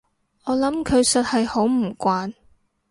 [0.45, 2.33] 我諗佢實係好唔慣